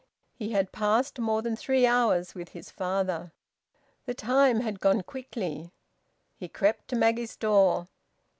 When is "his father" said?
2.53-3.31